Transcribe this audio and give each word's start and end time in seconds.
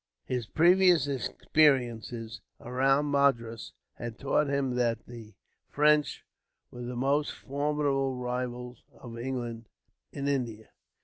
His 0.25 0.47
previous 0.47 1.05
experiences, 1.05 2.41
around 2.59 3.11
Madras, 3.11 3.71
had 3.93 4.17
taught 4.17 4.47
him 4.49 4.73
that 4.73 5.05
the 5.05 5.35
French 5.69 6.25
were 6.71 6.81
the 6.81 6.95
most 6.95 7.31
formidable 7.33 8.15
rivals 8.15 8.81
of 8.99 9.15
England 9.19 9.69
in 10.11 10.27
India. 10.27 10.71